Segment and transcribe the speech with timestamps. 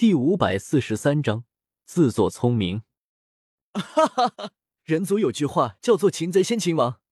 [0.00, 1.44] 第五百四十三章，
[1.84, 2.84] 自作聪明。
[3.74, 4.52] 哈哈哈！
[4.82, 7.02] 人族有句话叫做“擒贼先擒王”，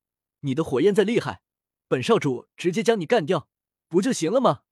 [0.41, 1.43] 你的火焰再厉害，
[1.87, 3.46] 本少主直接将你干掉，
[3.88, 4.62] 不就行了吗？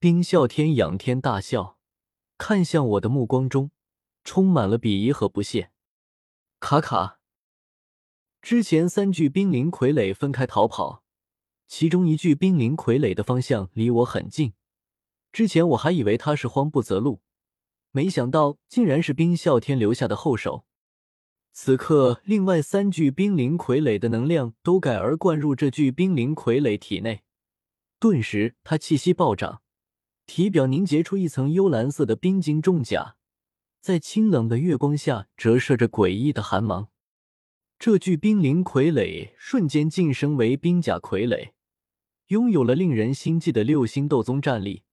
[0.00, 1.78] 冰啸天仰天大笑，
[2.36, 3.70] 看向我的目光中
[4.24, 5.70] 充满了鄙夷和不屑。
[6.58, 7.20] 卡卡，
[8.42, 11.04] 之前三具冰灵傀儡分开逃跑，
[11.68, 14.54] 其中一具冰灵傀儡的方向离我很近。
[15.32, 17.20] 之前我还以为他是慌不择路，
[17.92, 20.64] 没想到竟然是冰啸天留下的后手。
[21.52, 27.22] 此刻，另外三具冰灵傀儡的能量都改而灌入这具冰灵傀儡体内，
[27.98, 29.62] 顿时他气息暴涨，
[30.26, 33.16] 体表凝结出一层幽蓝色的冰晶重甲，
[33.80, 36.88] 在清冷的月光下折射着诡异的寒芒。
[37.78, 41.50] 这具冰灵傀儡瞬间晋升为冰甲傀儡，
[42.28, 44.84] 拥有了令人心悸的六星斗宗战力。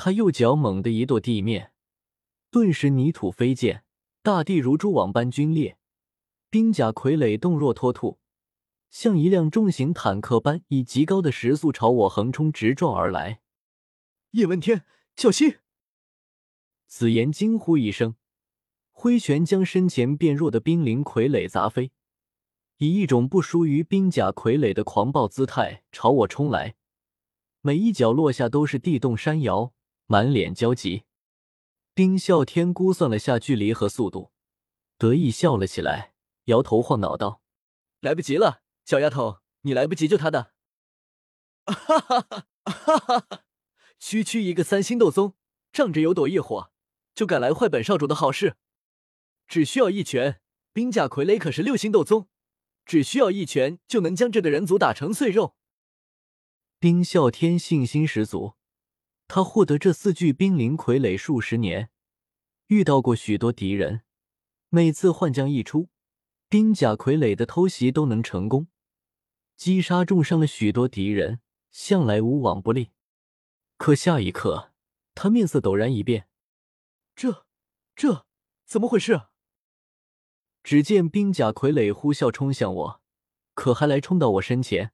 [0.00, 1.72] 他右脚猛地一跺地面，
[2.52, 3.82] 顿时泥土飞溅，
[4.22, 5.76] 大地如蛛网般龟裂。
[6.48, 8.20] 冰甲傀儡动若脱兔，
[8.90, 13.40] 像一辆重型坦克般以极高的时速朝我横冲直撞而来。
[14.30, 14.84] 叶问天，
[15.16, 15.56] 小心！
[16.86, 18.14] 紫妍惊呼一声，
[18.92, 21.90] 挥拳将身前变弱的冰灵傀儡砸飞，
[22.76, 26.76] 以一种不输于冰甲傀儡的狂暴姿态朝我冲来，
[27.62, 29.74] 每一脚落下都是地动山摇。
[30.10, 31.04] 满脸焦急，
[31.92, 34.32] 冰啸天估算了下距离和速度，
[34.96, 36.14] 得意笑了起来，
[36.44, 37.42] 摇头晃脑道
[38.00, 40.54] ：“来不及了，小丫头，你来不及救他的。”
[41.68, 43.42] 哈哈哈哈哈哈！
[43.98, 45.36] 区区一个三星斗宗，
[45.72, 46.72] 仗着有朵异火，
[47.14, 48.56] 就敢来坏本少主的好事？
[49.46, 50.40] 只需要一拳，
[50.72, 52.30] 冰甲傀儡可是六星斗宗，
[52.86, 55.54] 只需要一拳就能将这个人族打成碎肉。
[56.78, 58.57] 冰啸天信心十足。
[59.28, 61.90] 他获得这四具冰灵傀儡数十年，
[62.68, 64.00] 遇到过许多敌人，
[64.70, 65.90] 每次幻将一出，
[66.48, 68.68] 冰甲傀儡的偷袭都能成功，
[69.54, 72.90] 击杀重伤了许多敌人，向来无往不利。
[73.76, 74.72] 可下一刻，
[75.14, 76.26] 他面色陡然一变，
[77.14, 77.46] 这、
[77.94, 78.24] 这
[78.64, 79.24] 怎么回事？
[80.62, 83.02] 只见冰甲傀儡呼啸冲向我，
[83.52, 84.92] 可还来冲到我身前，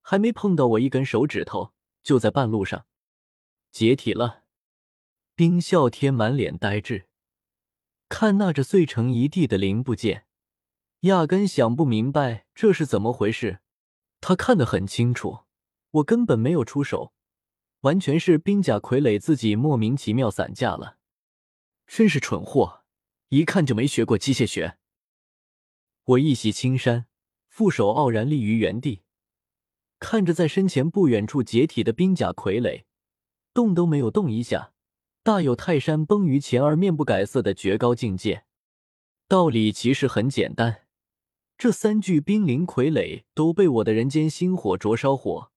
[0.00, 2.86] 还没碰到我一根手指头，就在半路上。
[3.74, 4.44] 解体了，
[5.34, 7.06] 冰啸天满脸呆滞，
[8.08, 10.26] 看那着碎成一地的零部件，
[11.00, 13.58] 压根想不明白这是怎么回事。
[14.20, 15.40] 他看得很清楚，
[15.90, 17.12] 我根本没有出手，
[17.80, 20.98] 完全是冰甲傀儡自己莫名其妙散架了。
[21.88, 22.84] 真是蠢货，
[23.30, 24.78] 一看就没学过机械学。
[26.04, 27.06] 我一袭青衫，
[27.48, 29.02] 负手傲然立于原地，
[29.98, 32.84] 看着在身前不远处解体的冰甲傀儡。
[33.54, 34.72] 动都没有动一下，
[35.22, 38.44] 大有泰山崩于前而面不改色的绝高境界。
[39.28, 40.82] 道理其实很简单，
[41.56, 45.52] 这三具冰灵傀儡都被我的人间星火灼烧火，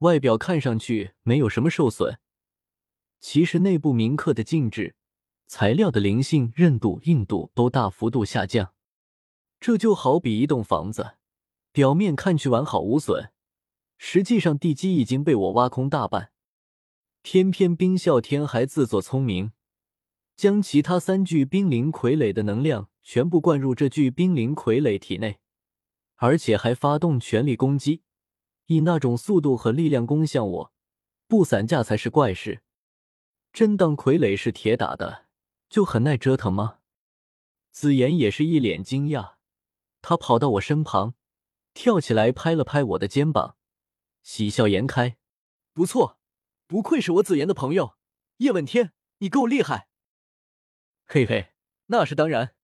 [0.00, 2.18] 外表看上去没有什么受损，
[3.18, 4.94] 其实内部铭刻的静止、
[5.46, 8.74] 材料的灵性、韧度、硬度都大幅度下降。
[9.58, 11.14] 这就好比一栋房子，
[11.72, 13.30] 表面看去完好无损，
[13.96, 16.31] 实际上地基已经被我挖空大半。
[17.22, 19.52] 偏偏冰啸天还自作聪明，
[20.36, 25.38] 将其他三具冰灵傀儡的能量全部灌入这具冰灵傀儡体内，
[26.16, 28.02] 而且还发动全力攻击，
[28.66, 30.72] 以那种速度和力量攻向我，
[31.28, 32.62] 不散架才是怪事。
[33.52, 35.26] 真当傀儡是铁打的，
[35.68, 36.78] 就很耐折腾吗？
[37.70, 39.34] 紫妍也是一脸惊讶，
[40.00, 41.14] 他跑到我身旁，
[41.72, 43.56] 跳起来拍了拍我的肩膀，
[44.22, 45.16] 喜笑颜开
[45.72, 46.18] ：“不错。”
[46.66, 47.96] 不愧是我紫妍的朋友，
[48.38, 49.88] 叶问天，你够厉害。
[51.04, 51.52] 嘿嘿，
[51.86, 52.54] 那是当然。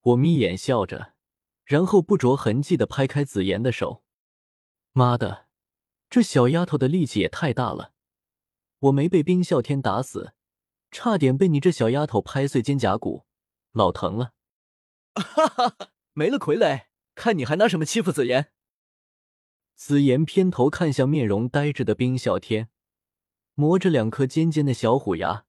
[0.00, 1.14] 我眯眼笑着，
[1.64, 4.02] 然后不着痕迹的拍开紫妍的手。
[4.92, 5.46] 妈的，
[6.10, 7.94] 这小丫头的力气也太大了！
[8.80, 10.34] 我没被冰啸天打死，
[10.90, 13.24] 差点被你这小丫头拍碎肩胛骨，
[13.70, 14.34] 老疼了。
[15.14, 18.52] 哈哈哈，没了傀儡，看你还拿什么欺负紫妍？
[19.76, 22.70] 紫妍偏头看向面容呆滞的冰啸天。
[23.54, 25.44] 磨着两颗尖尖的小虎牙，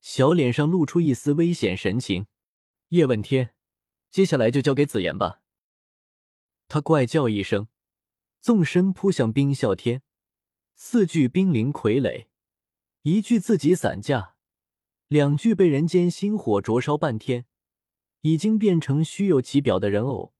[0.00, 2.26] 小脸上露出一丝危险神情。
[2.88, 3.54] 叶问天，
[4.10, 5.40] 接下来就交给紫妍吧。
[6.68, 7.68] 他怪叫一声，
[8.40, 10.02] 纵身扑向冰啸天。
[10.74, 12.26] 四具冰灵傀儡，
[13.02, 14.34] 一具自己散架，
[15.08, 17.46] 两具被人间星火灼烧半天，
[18.20, 20.34] 已经变成虚有其表的人偶，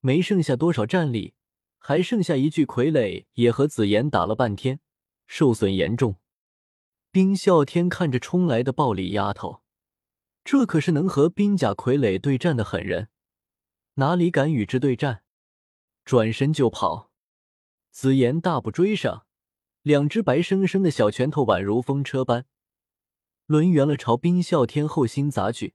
[0.00, 1.34] 没剩下多少战力。
[1.82, 4.80] 还剩下一具傀儡，也和紫妍打了半天，
[5.26, 6.16] 受损严重。
[7.12, 9.62] 冰啸天看着冲来的暴力丫头，
[10.44, 13.08] 这可是能和冰甲傀儡对战的狠人，
[13.94, 15.24] 哪里敢与之对战？
[16.04, 17.10] 转身就跑。
[17.90, 19.26] 紫妍大步追上，
[19.82, 22.46] 两只白生生的小拳头宛如风车般
[23.46, 25.74] 抡圆了，朝冰啸天后心砸去。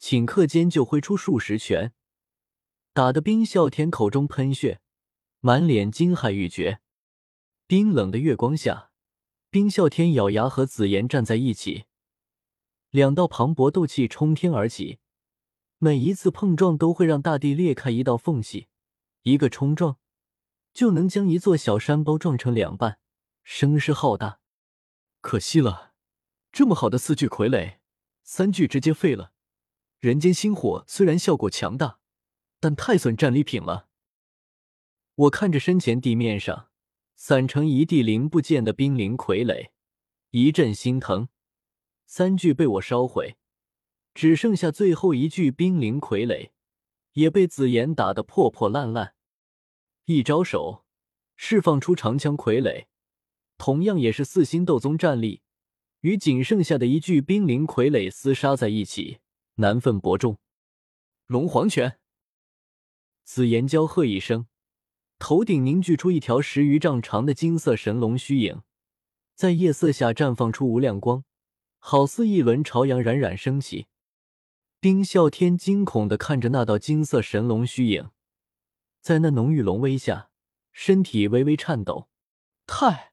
[0.00, 1.92] 顷刻间就挥出数十拳，
[2.94, 4.80] 打得冰啸天口中喷血，
[5.40, 6.80] 满脸惊骇欲绝。
[7.66, 8.92] 冰冷的月光下。
[9.54, 11.84] 冰啸天咬牙和紫妍站在一起，
[12.90, 14.98] 两道磅礴斗气冲天而起，
[15.78, 18.66] 每一次碰撞都会让大地裂开一道缝隙，
[19.22, 19.98] 一个冲撞
[20.72, 22.98] 就能将一座小山包撞成两半，
[23.44, 24.40] 声势浩大。
[25.20, 25.92] 可惜了，
[26.50, 27.76] 这么好的四具傀儡，
[28.24, 29.34] 三具直接废了。
[30.00, 32.00] 人间星火虽然效果强大，
[32.58, 33.86] 但太损战利品了。
[35.14, 36.70] 我看着身前地面上。
[37.16, 39.70] 散成一地零部件的冰灵傀儡，
[40.30, 41.28] 一阵心疼。
[42.06, 43.36] 三具被我烧毁，
[44.14, 46.50] 只剩下最后一具冰灵傀儡，
[47.12, 49.14] 也被紫妍打得破破烂烂。
[50.04, 50.84] 一招手，
[51.36, 52.86] 释放出长枪傀儡，
[53.56, 55.42] 同样也是四星斗宗战力，
[56.00, 59.20] 与仅剩下的一具冰灵傀儡厮杀在一起，
[59.54, 60.38] 难分伯仲。
[61.26, 61.98] 龙皇拳，
[63.24, 64.46] 紫妍娇喝一声。
[65.18, 68.62] 头顶凝聚出一条十余丈长的金色神龙虚影，
[69.34, 71.24] 在夜色下绽放出无量光，
[71.78, 73.86] 好似一轮朝阳冉冉升起。
[74.80, 78.10] 冰啸天惊恐的看着那道金色神龙虚影，
[79.00, 80.28] 在那浓郁龙威下，
[80.72, 82.10] 身体微微颤抖。
[82.66, 83.12] 太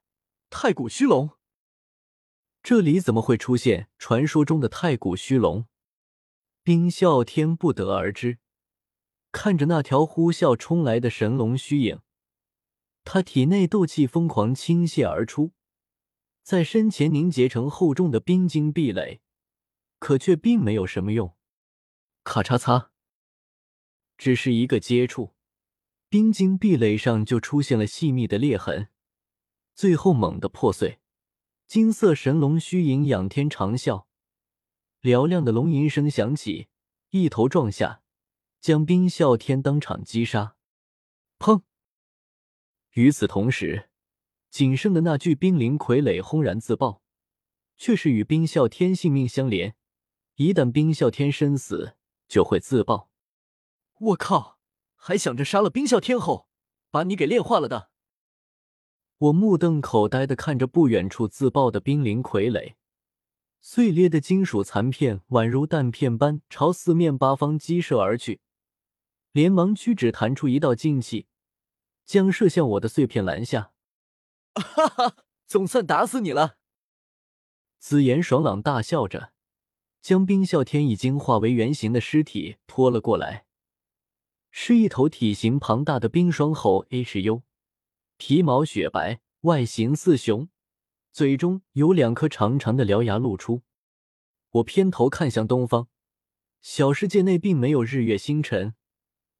[0.50, 1.30] 太古虚龙，
[2.62, 5.66] 这里怎么会出现传说中的太古虚龙？
[6.62, 8.38] 冰啸天不得而知。
[9.32, 12.00] 看着那条呼啸冲来的神龙虚影，
[13.02, 15.52] 他体内斗气疯狂倾泻而出，
[16.42, 19.22] 在身前凝结成厚重的冰晶壁垒，
[19.98, 21.34] 可却并没有什么用。
[22.22, 22.90] 咔嚓嚓，
[24.18, 25.34] 只是一个接触，
[26.10, 28.88] 冰晶壁垒上就出现了细密的裂痕，
[29.74, 31.00] 最后猛地破碎。
[31.66, 34.04] 金色神龙虚影仰天长啸，
[35.00, 36.68] 嘹亮的龙吟声响起，
[37.08, 38.01] 一头撞下。
[38.62, 40.54] 将冰啸天当场击杀，
[41.40, 41.62] 砰！
[42.92, 43.90] 与此同时，
[44.50, 47.02] 仅剩的那具冰灵傀儡轰然自爆，
[47.76, 49.74] 却是与冰啸天性命相连，
[50.36, 51.96] 一旦冰啸天身死，
[52.28, 53.10] 就会自爆。
[53.98, 54.60] 我靠！
[54.94, 56.46] 还想着杀了冰啸天后，
[56.92, 57.90] 把你给炼化了的。
[59.18, 62.76] 我目瞪口呆的看着不远处自爆的冰灵傀儡，
[63.60, 68.40] 碎裂的金属残片宛如弹片般朝四面八方激射而去。
[69.32, 71.26] 连忙屈指弹出一道劲气，
[72.04, 73.72] 将射向我的碎片拦下。
[74.54, 76.58] 哈哈，总算打死你了！
[77.78, 79.32] 紫妍爽朗大笑着，
[80.02, 83.46] 将冰啸天已经化为原形的尸体拖了过来，
[84.50, 87.42] 是一头体型庞大的冰霜猴 H U，
[88.18, 90.50] 皮毛雪白，外形似熊，
[91.10, 93.62] 嘴中有两颗长长的獠牙露出。
[94.50, 95.88] 我偏头看向东方，
[96.60, 98.74] 小世界内并没有日月星辰。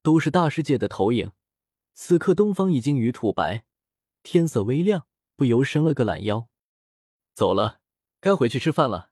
[0.03, 1.31] 都是大世界的投影。
[1.95, 3.65] 此刻东方已经与土白，
[4.23, 5.07] 天色微亮，
[5.37, 6.49] 不由伸了个懒腰。
[7.35, 7.81] 走了，
[8.21, 9.12] 该回去吃饭了。